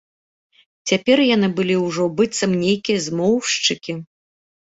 [0.91, 3.93] Цяпер яны былі ўжо быццам нейкія змоўшчыкі.